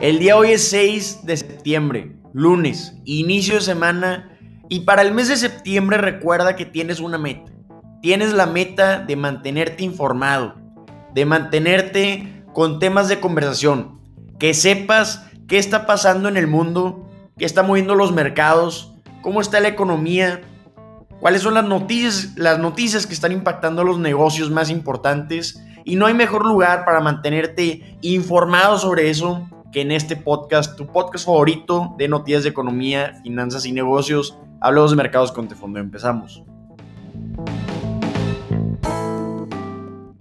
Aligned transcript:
El 0.00 0.18
día 0.18 0.36
hoy 0.36 0.50
es 0.50 0.68
6 0.68 1.20
de 1.24 1.38
septiembre, 1.38 2.14
lunes, 2.34 2.98
inicio 3.06 3.54
de 3.54 3.62
semana. 3.62 4.30
Y 4.68 4.80
para 4.80 5.00
el 5.00 5.14
mes 5.14 5.28
de 5.28 5.38
septiembre 5.38 5.96
recuerda 5.96 6.54
que 6.54 6.66
tienes 6.66 7.00
una 7.00 7.16
meta. 7.16 7.50
Tienes 8.02 8.34
la 8.34 8.44
meta 8.44 8.98
de 8.98 9.16
mantenerte 9.16 9.84
informado, 9.84 10.54
de 11.14 11.24
mantenerte 11.24 12.44
con 12.52 12.78
temas 12.78 13.08
de 13.08 13.20
conversación, 13.20 13.98
que 14.38 14.52
sepas 14.52 15.24
qué 15.48 15.56
está 15.56 15.86
pasando 15.86 16.28
en 16.28 16.36
el 16.36 16.46
mundo, 16.46 17.08
qué 17.38 17.46
está 17.46 17.62
moviendo 17.62 17.94
los 17.94 18.12
mercados, 18.12 18.92
cómo 19.22 19.40
está 19.40 19.60
la 19.60 19.68
economía, 19.68 20.42
cuáles 21.20 21.40
son 21.40 21.54
las 21.54 21.64
noticias, 21.64 22.36
las 22.36 22.58
noticias 22.58 23.06
que 23.06 23.14
están 23.14 23.32
impactando 23.32 23.82
los 23.82 23.98
negocios 23.98 24.50
más 24.50 24.68
importantes. 24.68 25.58
Y 25.86 25.96
no 25.96 26.04
hay 26.04 26.12
mejor 26.12 26.44
lugar 26.44 26.84
para 26.84 27.00
mantenerte 27.00 27.96
informado 28.02 28.78
sobre 28.78 29.08
eso 29.08 29.48
que 29.76 29.82
en 29.82 29.92
este 29.92 30.16
podcast, 30.16 30.74
tu 30.74 30.86
podcast 30.86 31.26
favorito 31.26 31.94
de 31.98 32.08
noticias 32.08 32.44
de 32.44 32.48
economía, 32.48 33.20
finanzas 33.22 33.66
y 33.66 33.72
negocios. 33.72 34.38
Hablamos 34.58 34.92
de 34.92 34.96
mercados 34.96 35.32
con 35.32 35.48
Tefondo. 35.48 35.78
Empezamos. 35.78 36.42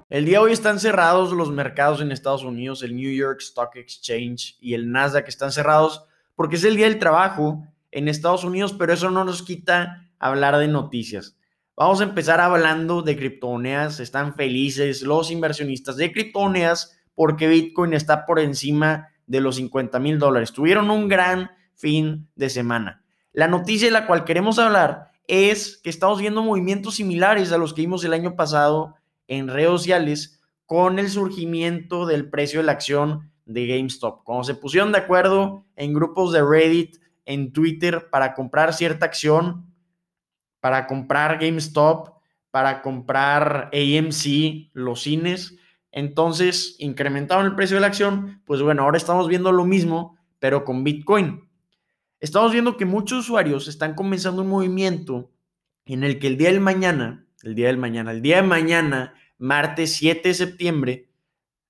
El 0.09 0.25
día 0.25 0.39
de 0.39 0.43
hoy 0.43 0.51
están 0.51 0.77
cerrados 0.77 1.31
los 1.31 1.51
mercados 1.51 2.01
en 2.01 2.11
Estados 2.11 2.43
Unidos, 2.43 2.83
el 2.83 2.97
New 2.97 3.09
York 3.09 3.39
Stock 3.39 3.77
Exchange 3.77 4.57
y 4.59 4.73
el 4.73 4.91
Nasdaq 4.91 5.29
están 5.29 5.53
cerrados 5.53 6.03
porque 6.35 6.57
es 6.57 6.65
el 6.65 6.75
día 6.75 6.89
del 6.89 6.99
trabajo 6.99 7.65
en 7.91 8.09
Estados 8.09 8.43
Unidos, 8.43 8.75
pero 8.77 8.91
eso 8.91 9.09
no 9.09 9.23
nos 9.23 9.41
quita 9.41 10.09
hablar 10.19 10.57
de 10.57 10.67
noticias. 10.67 11.37
Vamos 11.77 12.01
a 12.01 12.03
empezar 12.03 12.41
hablando 12.41 13.03
de 13.03 13.15
criptomonedas. 13.15 14.01
Están 14.01 14.35
felices 14.35 15.01
los 15.01 15.31
inversionistas 15.31 15.95
de 15.95 16.11
criptomonedas 16.11 16.99
porque 17.13 17.47
Bitcoin 17.47 17.93
está 17.93 18.25
por 18.25 18.39
encima 18.41 19.14
de 19.27 19.41
los 19.41 19.55
50 19.55 19.99
mil 19.99 20.19
dólares. 20.19 20.51
Tuvieron 20.51 20.89
un 20.89 21.07
gran 21.07 21.51
fin 21.73 22.27
de 22.35 22.49
semana. 22.49 23.03
La 23.33 23.47
noticia 23.47 23.87
de 23.87 23.91
la 23.91 24.07
cual 24.07 24.23
queremos 24.23 24.59
hablar 24.59 25.11
es 25.27 25.77
que 25.83 25.89
estamos 25.89 26.19
viendo 26.19 26.43
movimientos 26.43 26.95
similares 26.95 27.51
a 27.51 27.57
los 27.57 27.73
que 27.73 27.81
vimos 27.81 28.03
el 28.03 28.13
año 28.13 28.35
pasado 28.35 28.95
en 29.27 29.47
redes 29.47 29.69
sociales 29.69 30.41
con 30.65 30.99
el 30.99 31.09
surgimiento 31.09 32.05
del 32.05 32.29
precio 32.29 32.59
de 32.59 32.65
la 32.65 32.73
acción 32.73 33.31
de 33.45 33.67
GameStop. 33.67 34.23
Cuando 34.23 34.43
se 34.43 34.55
pusieron 34.55 34.91
de 34.91 34.99
acuerdo 34.99 35.65
en 35.75 35.93
grupos 35.93 36.31
de 36.31 36.43
Reddit, 36.43 36.97
en 37.25 37.53
Twitter, 37.53 38.09
para 38.09 38.33
comprar 38.33 38.73
cierta 38.73 39.05
acción, 39.05 39.65
para 40.59 40.87
comprar 40.87 41.39
GameStop, 41.39 42.15
para 42.51 42.81
comprar 42.81 43.69
AMC, 43.73 44.69
los 44.73 45.01
cines, 45.01 45.57
entonces 45.95 46.75
incrementaron 46.79 47.45
el 47.45 47.55
precio 47.55 47.77
de 47.77 47.81
la 47.81 47.87
acción, 47.87 48.41
pues 48.45 48.61
bueno, 48.61 48.83
ahora 48.83 48.97
estamos 48.97 49.29
viendo 49.29 49.53
lo 49.53 49.63
mismo, 49.63 50.17
pero 50.39 50.65
con 50.65 50.83
Bitcoin. 50.83 51.47
Estamos 52.19 52.51
viendo 52.51 52.75
que 52.75 52.83
muchos 52.83 53.19
usuarios 53.19 53.69
están 53.69 53.95
comenzando 53.95 54.41
un 54.41 54.49
movimiento 54.49 55.31
en 55.85 56.03
el 56.03 56.19
que 56.19 56.27
el 56.27 56.35
día 56.35 56.51
del 56.51 56.59
mañana, 56.59 57.25
el 57.43 57.55
día 57.55 57.67
del 57.67 57.77
mañana, 57.77 58.11
el 58.11 58.21
día 58.21 58.41
de 58.41 58.47
mañana, 58.47 59.13
martes 59.37 59.95
7 59.95 60.27
de 60.27 60.33
septiembre, 60.33 61.07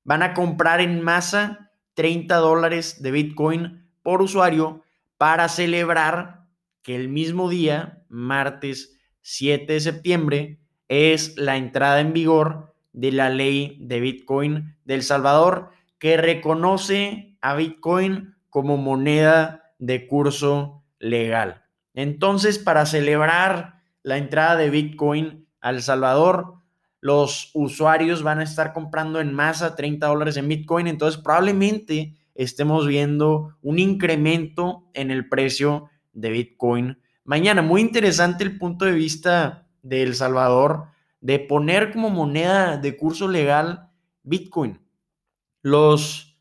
van 0.03 0.23
a 0.23 0.33
comprar 0.33 0.81
en 0.81 1.03
masa 1.03 1.71
30 1.93 2.35
dólares 2.37 3.03
de 3.03 3.11
Bitcoin 3.11 3.87
por 4.01 4.23
usuario 4.23 4.81
para 5.19 5.47
celebrar 5.49 6.47
que 6.81 6.95
el 6.95 7.09
mismo 7.09 7.47
día, 7.47 8.03
martes 8.09 8.97
7 9.21 9.71
de 9.71 9.79
septiembre, 9.79 10.59
es 10.87 11.37
la 11.37 11.57
entrada 11.57 11.99
en 11.99 12.11
vigor 12.11 12.74
de 12.95 13.11
la 13.11 13.29
ley 13.29 13.77
de 13.81 13.99
Bitcoin 13.99 14.77
del 14.85 15.03
Salvador 15.03 15.69
que 15.99 16.15
reconoce 16.17 17.37
a 17.41 17.55
Bitcoin 17.55 18.35
como 18.49 18.77
moneda 18.77 19.73
de 19.79 20.07
curso 20.07 20.83
legal. 20.97 21.63
Entonces, 21.93 22.57
para 22.57 22.85
celebrar 22.85 23.81
la 24.01 24.17
entrada 24.17 24.55
de 24.55 24.69
Bitcoin 24.69 25.45
al 25.59 25.81
Salvador, 25.81 26.55
los 27.01 27.51
usuarios 27.53 28.23
van 28.23 28.39
a 28.39 28.43
estar 28.43 28.71
comprando 28.71 29.19
en 29.19 29.33
masa 29.33 29.75
30 29.75 30.07
dólares 30.07 30.37
en 30.37 30.47
Bitcoin, 30.47 30.87
entonces 30.87 31.21
probablemente 31.21 32.15
estemos 32.33 32.87
viendo 32.87 33.57
un 33.61 33.77
incremento 33.77 34.89
en 34.93 35.11
el 35.11 35.27
precio 35.27 35.89
de 36.13 36.29
Bitcoin 36.31 36.97
mañana. 37.25 37.61
Muy 37.61 37.81
interesante 37.81 38.45
el 38.45 38.57
punto 38.57 38.85
de 38.85 38.93
vista 38.93 39.67
de 39.83 40.03
El 40.03 40.15
Salvador 40.15 40.85
de 41.25 41.39
poner 41.39 41.91
como 41.91 42.11
moneda 42.11 42.77
de 42.77 42.95
curso 42.95 43.27
legal 43.27 43.89
Bitcoin. 44.21 44.79
Los 45.63 46.37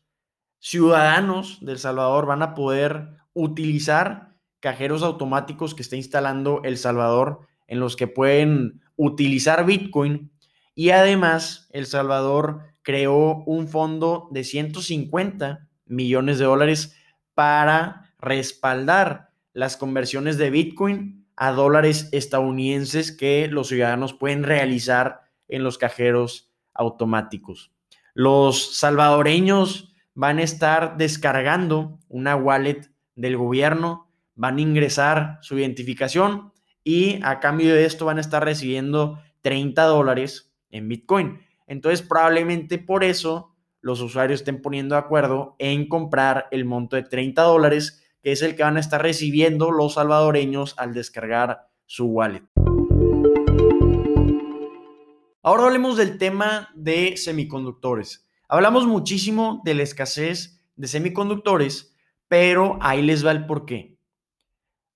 ciudadanos 0.59 1.57
de 1.65 1.71
El 1.71 1.79
Salvador 1.79 2.27
van 2.27 2.43
a 2.43 2.53
poder 2.53 3.17
utilizar 3.33 4.35
cajeros 4.59 5.01
automáticos 5.01 5.73
que 5.73 5.81
está 5.81 5.95
instalando 5.95 6.61
El 6.63 6.77
Salvador 6.77 7.47
en 7.65 7.79
los 7.79 7.95
que 7.95 8.05
pueden 8.05 8.83
utilizar 8.95 9.65
Bitcoin 9.65 10.31
y 10.75 10.91
además 10.91 11.67
El 11.71 11.87
Salvador 11.87 12.61
creó 12.83 13.43
un 13.47 13.67
fondo 13.67 14.27
de 14.29 14.43
150 14.43 15.67
millones 15.87 16.37
de 16.37 16.45
dólares 16.45 16.95
para 17.33 18.13
respaldar 18.19 19.31
las 19.51 19.77
conversiones 19.77 20.37
de 20.37 20.51
Bitcoin 20.51 21.24
a 21.37 21.51
dólares 21.51 22.09
estadounidenses 22.11 23.11
que 23.11 23.47
los 23.47 23.67
ciudadanos 23.67 24.13
pueden 24.13 24.43
realizar 24.43 25.21
en 25.47 25.63
los 25.63 25.77
cajeros 25.77 26.51
automáticos. 26.73 27.71
Los 28.13 28.77
salvadoreños 28.77 29.93
van 30.13 30.39
a 30.39 30.43
estar 30.43 30.97
descargando 30.97 31.99
una 32.07 32.35
wallet 32.35 32.89
del 33.15 33.37
gobierno, 33.37 34.09
van 34.35 34.57
a 34.57 34.61
ingresar 34.61 35.39
su 35.41 35.57
identificación 35.57 36.53
y 36.83 37.19
a 37.23 37.39
cambio 37.39 37.73
de 37.73 37.85
esto 37.85 38.05
van 38.05 38.17
a 38.17 38.21
estar 38.21 38.43
recibiendo 38.43 39.19
30 39.41 39.83
dólares 39.83 40.53
en 40.69 40.87
Bitcoin. 40.87 41.39
Entonces 41.67 42.01
probablemente 42.01 42.77
por 42.77 43.03
eso 43.03 43.55
los 43.81 44.01
usuarios 44.01 44.39
estén 44.39 44.61
poniendo 44.61 44.95
de 44.95 44.99
acuerdo 44.99 45.55
en 45.59 45.87
comprar 45.87 46.47
el 46.51 46.65
monto 46.65 46.95
de 46.95 47.03
30 47.03 47.41
dólares 47.43 48.04
que 48.25 48.31
es 48.31 48.41
el 48.41 48.55
que 48.55 48.63
van 48.63 48.75
a 48.75 48.79
estar 48.79 48.99
recibiendo 49.03 49.69
los 49.69 49.93
salvadoreños 49.93 50.73
al 50.79 50.95
descargar 50.95 51.69
su 51.85 52.05
wallet. 52.07 52.41
Ahora 55.43 55.65
hablemos 55.65 55.95
del 55.95 56.17
tema 56.17 56.71
de 56.73 57.17
semiconductores. 57.17 58.27
Hablamos 58.49 58.87
muchísimo 58.87 59.61
de 59.63 59.75
la 59.75 59.83
escasez 59.83 60.59
de 60.75 60.87
semiconductores, 60.87 61.95
pero 62.27 62.79
ahí 62.81 63.03
les 63.03 63.23
va 63.23 63.29
el 63.29 63.45
porqué. 63.45 63.95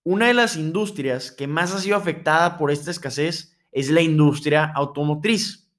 Una 0.03 0.25
de 0.25 0.33
las 0.33 0.55
industrias 0.55 1.31
que 1.31 1.45
más 1.45 1.71
ha 1.75 1.77
sido 1.77 1.97
afectada 1.97 2.57
por 2.57 2.71
esta 2.71 2.89
escasez 2.89 3.55
es 3.71 3.91
la 3.91 4.01
industria 4.01 4.71
automotriz. 4.73 5.69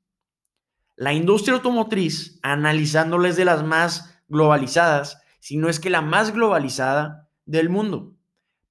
La 0.94 1.15
industria 1.15 1.56
automotriz, 1.56 2.39
analizándoles 2.43 3.34
de 3.34 3.44
las 3.44 3.65
más 3.65 4.22
globalizadas, 4.28 5.21
si 5.41 5.56
no 5.56 5.69
es 5.69 5.81
que 5.81 5.91
la 5.91 6.00
más 6.00 6.33
globalizada, 6.33 7.27
del 7.50 7.69
mundo. 7.69 8.15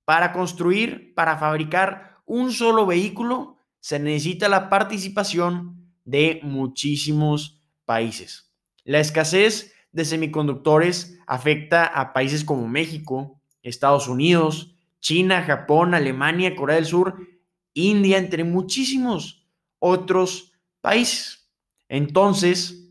Para 0.05 0.31
construir, 0.31 1.13
para 1.13 1.37
fabricar 1.37 2.21
un 2.25 2.51
solo 2.51 2.85
vehículo, 2.85 3.57
se 3.79 3.99
necesita 3.99 4.49
la 4.49 4.69
participación 4.69 5.93
de 6.05 6.39
muchísimos 6.43 7.61
países. 7.85 8.51
La 8.83 8.99
escasez 8.99 9.73
de 9.91 10.05
semiconductores 10.05 11.19
afecta 11.27 11.85
a 11.85 12.13
países 12.13 12.43
como 12.43 12.67
México, 12.67 13.41
Estados 13.61 14.07
Unidos, 14.07 14.75
China, 14.99 15.43
Japón, 15.43 15.93
Alemania, 15.93 16.55
Corea 16.55 16.77
del 16.77 16.85
Sur, 16.85 17.27
India, 17.73 18.17
entre 18.17 18.43
muchísimos 18.43 19.45
otros 19.79 20.53
países. 20.81 21.49
Entonces, 21.87 22.89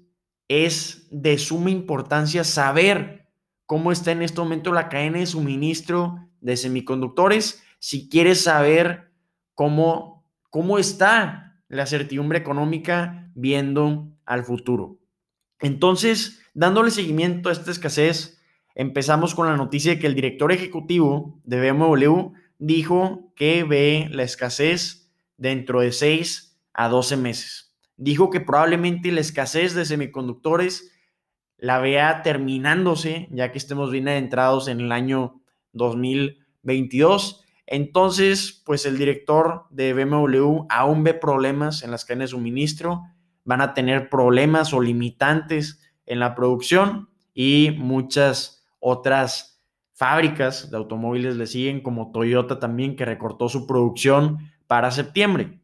es 0.49 1.07
de 1.11 1.39
suma 1.39 1.71
importancia 1.71 2.45
saber 2.45 3.28
cómo 3.69 3.93
está 3.93 4.13
en 4.13 4.23
este 4.23 4.41
momento 4.41 4.73
la 4.73 4.89
cadena 4.89 5.19
de 5.19 5.27
suministro 5.27 6.27
de 6.41 6.57
semiconductores, 6.57 7.63
si 7.79 8.09
quieres 8.09 8.41
saber 8.41 9.13
cómo, 9.55 10.25
cómo 10.49 10.79
está 10.79 11.61
la 11.69 11.85
certidumbre 11.85 12.39
económica 12.39 13.31
viendo 13.35 14.09
al 14.25 14.45
futuro. 14.45 14.97
Entonces, 15.61 16.41
dándole 16.55 16.91
seguimiento 16.91 17.51
a 17.51 17.53
esta 17.53 17.71
escasez, 17.71 18.41
empezamos 18.75 19.35
con 19.35 19.47
la 19.47 19.57
noticia 19.59 19.93
de 19.93 19.99
que 19.99 20.07
el 20.07 20.15
director 20.15 20.51
ejecutivo 20.51 21.39
de 21.45 21.71
BMW 21.71 22.33
dijo 22.57 23.35
que 23.37 23.65
ve 23.65 24.09
la 24.11 24.23
escasez 24.23 25.13
dentro 25.37 25.81
de 25.81 25.93
6 25.93 26.59
a 26.73 26.89
12 26.89 27.19
meses. 27.19 27.77
Dijo 27.99 28.31
que 28.31 28.41
probablemente 28.41 29.13
la 29.13 29.21
escasez 29.21 29.75
de 29.75 29.85
semiconductores 29.85 30.91
la 31.59 31.79
vea 31.81 32.23
terminándose, 32.23 33.29
ya 33.31 33.53
que 33.53 33.59
estemos 33.59 33.91
bien 33.91 34.09
adentrados 34.09 34.69
en 34.69 34.81
el 34.81 34.93
año 34.93 35.43
2022. 35.73 37.45
Entonces, 37.67 38.63
pues 38.65 38.87
el 38.87 38.97
director 38.97 39.67
de 39.71 39.93
BMW 39.93 40.65
aún 40.71 41.05
ve 41.05 41.15
problemas 41.15 41.83
en 41.83 41.91
las 41.91 42.05
cadenas 42.05 42.31
de 42.31 42.37
suministro, 42.37 43.03
van 43.45 43.61
a 43.61 43.75
tener 43.75 44.09
problemas 44.09 44.73
o 44.73 44.81
limitantes 44.81 45.81
en 46.07 46.21
la 46.21 46.35
producción 46.35 47.11
y 47.35 47.75
muchas 47.77 48.67
otras 48.79 49.63
fábricas 49.93 50.71
de 50.71 50.77
automóviles 50.77 51.37
le 51.37 51.47
siguen, 51.47 51.83
como 51.83 52.13
Toyota 52.13 52.61
también, 52.61 52.95
que 52.95 53.05
recortó 53.05 53.49
su 53.49 53.67
producción 53.67 54.39
para 54.67 54.91
septiembre. 54.91 55.61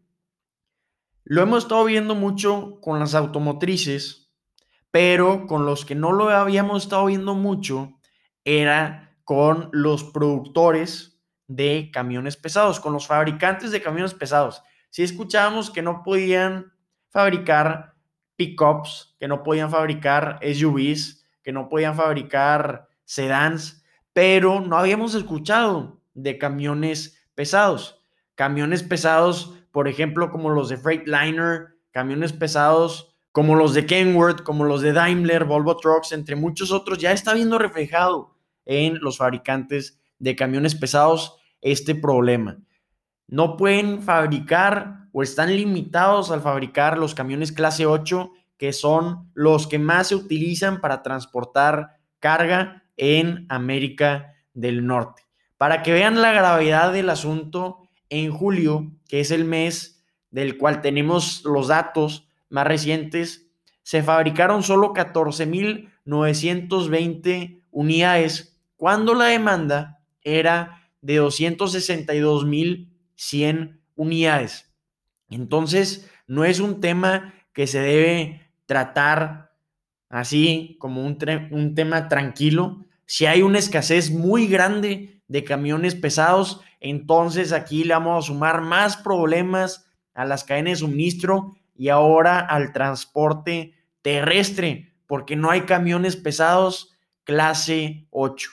Lo 1.23 1.41
hemos 1.41 1.63
estado 1.63 1.85
viendo 1.85 2.15
mucho 2.15 2.81
con 2.81 2.99
las 2.99 3.15
automotrices, 3.15 4.24
pero 4.95 5.49
con 5.49 5.67
los 5.67 5.85
que 5.85 5.97
no 5.97 6.13
lo 6.13 6.31
habíamos 6.31 6.85
estado 6.85 7.07
viendo 7.07 7.35
mucho 7.35 7.99
era 8.45 9.19
con 9.25 9.69
los 9.73 10.05
productores 10.05 11.21
de 11.49 11.91
camiones 11.93 12.37
pesados, 12.37 12.79
con 12.79 12.93
los 12.93 13.09
fabricantes 13.09 13.73
de 13.73 13.83
camiones 13.83 14.15
pesados. 14.15 14.63
Si 14.91 15.03
escuchábamos 15.03 15.73
que 15.73 15.83
no 15.83 16.05
podían 16.05 16.73
fabricar 17.09 17.97
pickups, 18.37 19.17
que 19.19 19.27
no 19.27 19.43
podían 19.43 19.69
fabricar 19.69 20.39
SUVs, 20.41 21.27
que 21.43 21.51
no 21.51 21.69
podían 21.69 21.97
fabricar 21.97 22.87
sedans, 23.05 23.85
pero 24.13 24.61
no 24.61 24.79
habíamos 24.79 25.17
escuchado 25.17 26.01
de 26.13 26.39
camiones 26.39 27.21
pesados. 27.35 28.01
Camiones 28.37 28.85
pesados, 28.85 29.59
por 29.73 29.89
ejemplo, 29.89 30.31
como 30.31 30.51
los 30.51 30.69
de 30.69 30.77
Freightliner, 30.77 31.81
camiones 31.91 32.33
pesados 32.33 33.14
como 33.35 33.57
los 33.57 33.75
de 33.75 33.85
Kenworth, 33.85 34.45
como 34.45 34.63
los 34.63 34.81
de 34.81 34.93
Daimler, 34.93 35.45
Volvo 35.45 35.77
Trucks, 35.77 36.13
entre 36.13 36.37
muchos 36.37 36.71
otros, 36.71 36.99
ya 36.99 37.11
está 37.11 37.35
viendo 37.35 37.59
reflejado 37.59 38.37
en 38.65 39.01
los 39.01 39.19
fabricantes 39.19 40.01
de 40.21 40.37
camiones 40.37 40.77
pesados 40.77 41.35
este 41.61 41.97
problema. 41.97 42.59
No 43.27 43.57
pueden 43.57 44.03
fabricar 44.03 45.09
o 45.11 45.25
están 45.25 45.57
limitados 45.57 46.31
al 46.31 46.43
fabricar 46.43 46.97
los 46.97 47.17
camiones 47.17 47.51
clase 47.51 47.87
8, 47.87 48.31
que 48.57 48.73
son 48.73 49.33
los 49.35 49.67
que 49.67 49.81
más 49.81 50.07
se 50.07 50.15
utilizan 50.15 50.81
para 50.81 51.03
transportar 51.03 51.97
carga 52.21 52.85
en 52.97 53.47
América 53.49 54.33
del 54.53 54.87
Norte. 54.87 55.25
Para 55.57 55.83
que 55.83 55.91
vean 55.91 56.23
la 56.23 56.31
gravedad 56.31 56.93
del 56.93 57.11
asunto, 57.11 57.89
en 58.11 58.31
julio, 58.31 58.93
que 59.09 59.19
es 59.19 59.33
el 59.33 59.45
mes 59.45 60.05
del 60.31 60.57
cual 60.57 60.83
tenemos 60.83 61.43
los 61.45 61.67
datos 61.67 62.29
más 62.55 62.67
recientes, 62.69 63.51
se 63.83 64.05
fabricaron 64.05 64.63
solo 64.63 64.95
14.920 64.95 67.65
unidades, 67.73 68.57
cuando 68.77 69.15
la 69.15 69.25
demanda 69.25 69.99
era 70.23 70.89
de 71.01 71.21
262.100 71.21 73.81
unidades. 73.97 74.73
Entonces, 75.29 76.09
no 76.29 76.45
es 76.45 76.61
un 76.61 76.81
tema 76.81 77.35
que 77.53 77.67
se 77.67 77.81
debe 77.81 78.53
tratar 78.67 79.51
así 80.09 80.77
como 80.79 81.05
un, 81.05 81.19
un 81.51 81.75
tema 81.75 82.07
tranquilo. 82.07 82.85
Si 83.05 83.27
hay 83.27 83.43
una 83.43 83.59
escasez 83.59 84.13
muy 84.13 84.47
grande 84.47 85.21
de 85.27 85.43
camiones 85.43 85.97
pesados, 85.97 86.61
entonces 86.79 87.51
aquí 87.51 87.83
le 87.83 87.95
vamos 87.95 88.25
a 88.25 88.29
sumar 88.29 88.61
más 88.61 88.97
problemas 88.97 89.89
a 90.15 90.25
las 90.25 90.45
cadenas 90.45 90.75
de 90.75 90.87
suministro 90.87 91.57
y 91.75 91.89
ahora 91.89 92.41
al 92.41 92.73
transporte 92.73 93.75
terrestre, 94.03 94.95
porque 95.07 95.37
no 95.37 95.51
hay 95.51 95.63
camiones 95.63 96.17
pesados 96.17 96.95
clase 97.25 98.07
8. 98.11 98.51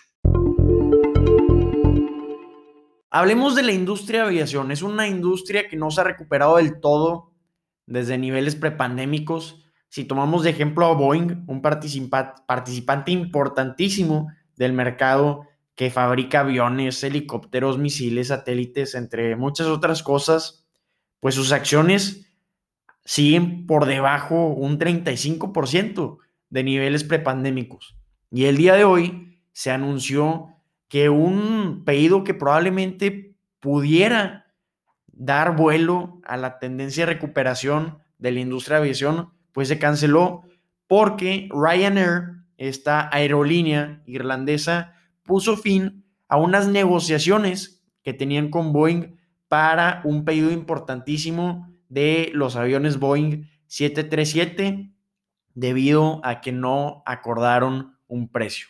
Hablemos 3.14 3.56
de 3.56 3.64
la 3.64 3.74
industria 3.74 4.22
de 4.22 4.28
aviación. 4.28 4.72
Es 4.72 4.82
una 4.82 5.08
industria 5.08 5.68
que 5.68 5.76
no 5.76 5.92
se 5.92 6.00
ha 6.00 6.06
recuperado 6.06 6.56
del 6.56 6.80
todo 6.80 7.34
desde 7.86 8.18
niveles 8.18 8.56
prepandémicos. 8.56 9.66
Si 9.90 10.06
tomamos 10.06 10.44
de 10.44 10.52
ejemplo 10.52 10.86
a 10.86 10.94
Boeing, 10.94 11.44
un 11.48 11.62
participante 11.62 13.12
importantísimo 13.12 14.30
del 14.56 14.72
mercado 14.72 15.48
que 15.76 15.90
fabrica 15.90 16.40
aviones, 16.40 17.04
helicópteros, 17.04 17.78
misiles, 17.78 18.30
satélites, 18.30 18.96
entre 18.96 19.36
muchas 19.36 19.68
otras 19.68 20.04
cosas, 20.04 20.66
pues 21.20 21.36
sus 21.36 21.52
acciones 21.52 22.31
siguen 23.06 23.66
por 23.66 23.86
debajo 23.86 24.48
un 24.48 24.80
35% 24.80 26.18
de 26.50 26.64
niveles 26.64 27.04
prepandémicos. 27.04 27.98
Y 28.30 28.46
el 28.46 28.58
día 28.58 28.76
de 28.76 28.84
hoy 28.84 29.40
se 29.52 29.72
anunció 29.72 30.48
que 30.88 31.10
un 31.10 31.84
pedido 31.86 32.24
que 32.24 32.34
probablemente 32.34 33.36
pudiera 33.60 34.54
dar 35.08 35.56
vuelo 35.56 36.20
a 36.26 36.38
la 36.38 36.60
tendencia 36.60 37.06
de 37.06 37.14
recuperación 37.14 38.00
de 38.18 38.32
la 38.32 38.40
industria 38.40 38.78
de 38.78 38.84
aviación, 38.84 39.30
pues 39.52 39.68
se 39.68 39.80
canceló 39.80 40.44
porque 40.88 41.48
Ryanair, 41.52 42.44
esta 42.58 43.10
aerolínea 43.14 44.04
irlandesa, 44.06 44.94
puso 45.24 45.58
fin 45.58 46.06
a 46.28 46.38
unas 46.38 46.68
negociaciones 46.68 47.84
que 48.04 48.14
tenían 48.14 48.50
con 48.50 48.74
Boeing 48.74 49.16
para 49.48 50.02
un 50.04 50.26
pedido 50.26 50.52
importantísimo 50.52 51.71
de 51.92 52.32
los 52.34 52.56
aviones 52.56 53.00
Boeing 53.00 53.50
737 53.68 54.94
debido 55.54 56.22
a 56.24 56.40
que 56.40 56.54
no 56.54 57.04
acordaron 57.06 57.98
un 58.08 58.32
precio. 58.32 58.68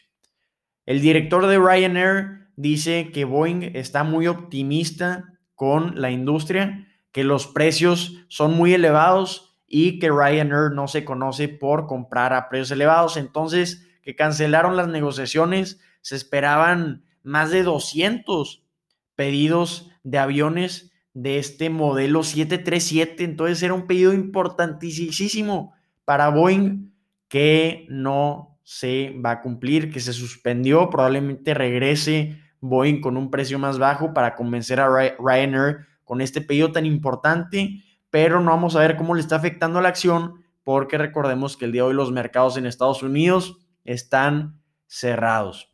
El 0.87 1.01
director 1.01 1.45
de 1.45 1.59
Ryanair 1.59 2.47
dice 2.55 3.11
que 3.11 3.25
Boeing 3.25 3.75
está 3.75 4.03
muy 4.03 4.25
optimista 4.25 5.39
con 5.53 6.01
la 6.01 6.09
industria, 6.09 6.87
que 7.11 7.23
los 7.23 7.45
precios 7.45 8.25
son 8.27 8.55
muy 8.55 8.73
elevados 8.73 9.55
y 9.67 9.99
que 9.99 10.09
Ryanair 10.09 10.71
no 10.73 10.87
se 10.87 11.05
conoce 11.05 11.47
por 11.47 11.85
comprar 11.85 12.33
a 12.33 12.49
precios 12.49 12.71
elevados. 12.71 13.17
Entonces, 13.17 13.87
que 14.01 14.15
cancelaron 14.15 14.75
las 14.75 14.87
negociaciones, 14.87 15.79
se 16.01 16.15
esperaban 16.15 17.05
más 17.21 17.51
de 17.51 17.61
200 17.61 18.65
pedidos 19.13 19.91
de 20.01 20.17
aviones 20.17 20.90
de 21.13 21.37
este 21.37 21.69
modelo 21.69 22.23
737. 22.23 23.23
Entonces 23.23 23.61
era 23.63 23.73
un 23.73 23.87
pedido 23.87 24.13
importantísimo 24.13 25.73
para 26.05 26.29
Boeing 26.29 26.91
que 27.27 27.85
no 27.89 28.59
se 28.63 29.15
va 29.23 29.31
a 29.31 29.41
cumplir, 29.41 29.91
que 29.91 29.99
se 29.99 30.13
suspendió, 30.13 30.89
probablemente 30.89 31.53
regrese 31.53 32.39
Boeing 32.61 33.01
con 33.01 33.17
un 33.17 33.31
precio 33.31 33.59
más 33.59 33.79
bajo 33.79 34.13
para 34.13 34.35
convencer 34.35 34.79
a 34.79 34.87
Ryanair 35.17 35.87
con 36.03 36.21
este 36.21 36.41
pedido 36.41 36.71
tan 36.71 36.85
importante, 36.85 37.83
pero 38.09 38.39
no 38.39 38.51
vamos 38.51 38.75
a 38.75 38.79
ver 38.79 38.97
cómo 38.97 39.15
le 39.15 39.21
está 39.21 39.35
afectando 39.35 39.79
a 39.79 39.81
la 39.81 39.89
acción, 39.89 40.43
porque 40.63 40.97
recordemos 40.97 41.57
que 41.57 41.65
el 41.65 41.71
día 41.71 41.81
de 41.83 41.89
hoy 41.89 41.93
los 41.95 42.11
mercados 42.11 42.57
en 42.57 42.65
Estados 42.65 43.01
Unidos 43.01 43.57
están 43.83 44.61
cerrados. 44.87 45.71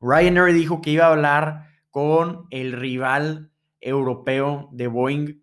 Ryanair 0.00 0.52
dijo 0.54 0.80
que 0.80 0.90
iba 0.90 1.06
a 1.06 1.12
hablar 1.12 1.68
con 1.90 2.46
el 2.50 2.72
rival 2.72 3.50
europeo 3.86 4.68
de 4.72 4.88
Boeing, 4.88 5.42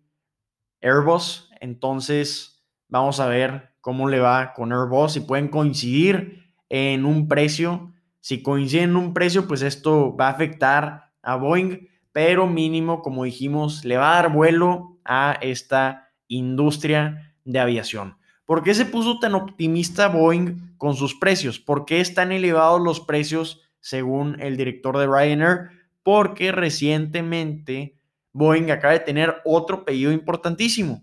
Airbus, 0.80 1.50
entonces 1.60 2.64
vamos 2.88 3.18
a 3.18 3.26
ver 3.26 3.70
cómo 3.80 4.08
le 4.08 4.20
va 4.20 4.52
con 4.52 4.72
Airbus, 4.72 5.12
si 5.12 5.20
pueden 5.20 5.48
coincidir 5.48 6.44
en 6.68 7.04
un 7.04 7.28
precio. 7.28 7.92
Si 8.20 8.42
coinciden 8.42 8.90
en 8.90 8.96
un 8.96 9.14
precio, 9.14 9.46
pues 9.46 9.62
esto 9.62 10.16
va 10.16 10.28
a 10.28 10.30
afectar 10.30 11.12
a 11.22 11.36
Boeing, 11.36 11.88
pero 12.12 12.46
mínimo, 12.46 13.02
como 13.02 13.24
dijimos, 13.24 13.84
le 13.84 13.96
va 13.96 14.12
a 14.12 14.22
dar 14.22 14.32
vuelo 14.32 14.98
a 15.04 15.38
esta 15.40 16.10
industria 16.28 17.34
de 17.44 17.58
aviación. 17.58 18.16
¿Por 18.46 18.62
qué 18.62 18.74
se 18.74 18.84
puso 18.84 19.18
tan 19.18 19.34
optimista 19.34 20.08
Boeing 20.08 20.76
con 20.76 20.96
sus 20.96 21.14
precios? 21.14 21.58
¿Por 21.58 21.84
qué 21.84 22.00
están 22.00 22.32
elevados 22.32 22.80
los 22.80 23.00
precios 23.00 23.62
según 23.80 24.40
el 24.40 24.56
director 24.56 24.98
de 24.98 25.06
Ryanair? 25.06 25.70
Porque 26.02 26.52
recientemente 26.52 27.98
Boeing 28.34 28.70
acaba 28.70 28.92
de 28.92 29.00
tener 29.00 29.36
otro 29.44 29.84
pedido 29.84 30.12
importantísimo. 30.12 31.02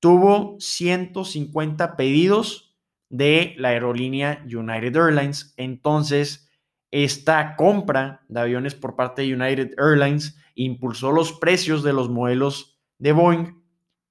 Tuvo 0.00 0.56
150 0.58 1.96
pedidos 1.96 2.74
de 3.08 3.54
la 3.58 3.68
aerolínea 3.68 4.42
United 4.44 4.96
Airlines. 4.96 5.54
Entonces, 5.56 6.50
esta 6.90 7.56
compra 7.56 8.24
de 8.28 8.40
aviones 8.40 8.74
por 8.74 8.96
parte 8.96 9.22
de 9.22 9.34
United 9.34 9.74
Airlines 9.78 10.38
impulsó 10.54 11.12
los 11.12 11.32
precios 11.32 11.82
de 11.82 11.92
los 11.92 12.08
modelos 12.08 12.80
de 12.98 13.12
Boeing 13.12 13.62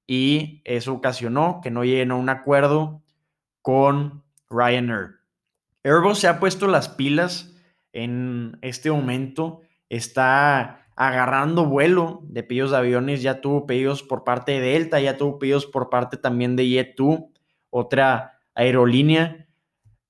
y 0.06 0.62
eso 0.64 0.94
ocasionó 0.94 1.60
que 1.62 1.72
no 1.72 1.84
lleguen 1.84 2.12
a 2.12 2.16
un 2.16 2.28
acuerdo 2.28 3.02
con 3.60 4.22
Ryanair. 4.48 5.16
Airbus 5.82 6.20
se 6.20 6.28
ha 6.28 6.38
puesto 6.38 6.68
las 6.68 6.88
pilas 6.88 7.56
en 7.92 8.58
este 8.62 8.90
momento, 8.90 9.62
está 9.88 10.85
agarrando 10.96 11.66
vuelo 11.66 12.20
de 12.24 12.42
pedidos 12.42 12.70
de 12.70 12.78
aviones, 12.78 13.22
ya 13.22 13.40
tuvo 13.40 13.66
pedidos 13.66 14.02
por 14.02 14.24
parte 14.24 14.52
de 14.52 14.60
Delta, 14.60 14.98
ya 14.98 15.16
tuvo 15.16 15.38
pedidos 15.38 15.66
por 15.66 15.90
parte 15.90 16.16
también 16.16 16.56
de 16.56 16.64
Jet2, 16.64 17.28
otra 17.70 18.40
aerolínea. 18.54 19.46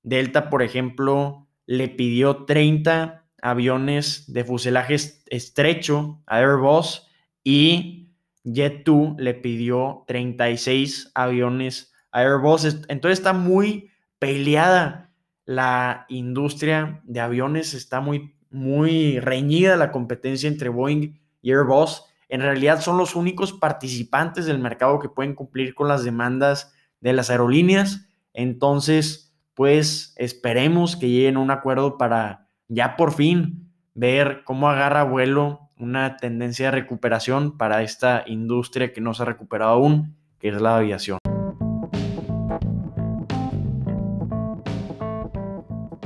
Delta, 0.02 0.48
por 0.48 0.62
ejemplo, 0.62 1.48
le 1.66 1.88
pidió 1.88 2.44
30 2.44 3.24
aviones 3.42 4.32
de 4.32 4.44
fuselaje 4.44 4.96
estrecho 5.26 6.22
a 6.26 6.38
Airbus 6.38 7.08
y 7.42 8.10
Jet2 8.44 9.18
le 9.18 9.34
pidió 9.34 10.04
36 10.06 11.10
aviones 11.14 11.92
a 12.12 12.20
Airbus. 12.20 12.64
Entonces 12.88 13.18
está 13.18 13.32
muy 13.32 13.90
peleada 14.18 15.06
la 15.46 16.06
industria 16.08 17.00
de 17.04 17.20
aviones 17.20 17.72
está 17.72 18.00
muy, 18.00 18.35
muy 18.50 19.20
reñida 19.20 19.76
la 19.76 19.92
competencia 19.92 20.48
entre 20.48 20.68
Boeing 20.68 21.18
y 21.42 21.50
Airbus. 21.50 22.04
En 22.28 22.40
realidad 22.40 22.80
son 22.80 22.98
los 22.98 23.14
únicos 23.14 23.52
participantes 23.52 24.46
del 24.46 24.58
mercado 24.58 24.98
que 24.98 25.08
pueden 25.08 25.34
cumplir 25.34 25.74
con 25.74 25.88
las 25.88 26.04
demandas 26.04 26.74
de 27.00 27.12
las 27.12 27.30
aerolíneas. 27.30 28.08
Entonces, 28.32 29.34
pues 29.54 30.14
esperemos 30.16 30.96
que 30.96 31.08
lleguen 31.08 31.36
a 31.36 31.40
un 31.40 31.50
acuerdo 31.50 31.98
para 31.98 32.48
ya 32.68 32.96
por 32.96 33.12
fin 33.12 33.72
ver 33.94 34.42
cómo 34.44 34.68
agarra 34.68 35.04
vuelo 35.04 35.70
una 35.78 36.16
tendencia 36.16 36.66
de 36.66 36.72
recuperación 36.72 37.56
para 37.56 37.82
esta 37.82 38.24
industria 38.26 38.92
que 38.92 39.00
no 39.00 39.14
se 39.14 39.22
ha 39.22 39.26
recuperado 39.26 39.72
aún, 39.72 40.16
que 40.38 40.48
es 40.48 40.60
la 40.60 40.76
aviación. 40.76 41.18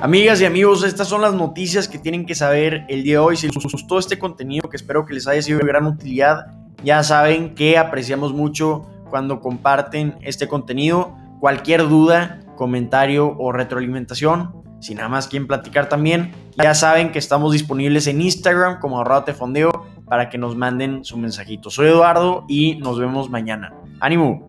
Amigas 0.02 0.40
y 0.40 0.46
amigos, 0.46 0.82
estas 0.82 1.08
son 1.08 1.20
las 1.20 1.34
noticias 1.34 1.86
que 1.86 1.98
tienen 1.98 2.24
que 2.24 2.34
saber 2.34 2.86
el 2.88 3.02
día 3.02 3.16
de 3.16 3.18
hoy. 3.18 3.36
Si 3.36 3.46
les 3.48 3.62
gustó 3.62 3.98
este 3.98 4.18
contenido, 4.18 4.66
que 4.70 4.78
espero 4.78 5.04
que 5.04 5.12
les 5.12 5.26
haya 5.26 5.42
sido 5.42 5.58
de 5.58 5.66
gran 5.66 5.84
utilidad, 5.84 6.46
ya 6.82 7.02
saben 7.02 7.54
que 7.54 7.76
apreciamos 7.76 8.32
mucho 8.32 8.86
cuando 9.10 9.40
comparten 9.40 10.16
este 10.22 10.48
contenido. 10.48 11.14
Cualquier 11.38 11.86
duda, 11.86 12.40
comentario 12.56 13.36
o 13.38 13.52
retroalimentación, 13.52 14.54
si 14.80 14.94
nada 14.94 15.10
más 15.10 15.28
quieren 15.28 15.46
platicar 15.46 15.90
también, 15.90 16.32
ya 16.56 16.74
saben 16.74 17.12
que 17.12 17.18
estamos 17.18 17.52
disponibles 17.52 18.06
en 18.06 18.22
Instagram 18.22 18.80
como 18.80 18.96
Ahorrate 18.96 19.34
Fondeo 19.34 19.70
para 20.06 20.30
que 20.30 20.38
nos 20.38 20.56
manden 20.56 21.04
su 21.04 21.18
mensajito. 21.18 21.68
Soy 21.68 21.88
Eduardo 21.88 22.46
y 22.48 22.76
nos 22.76 22.98
vemos 22.98 23.28
mañana. 23.28 23.74
¡Ánimo! 24.00 24.48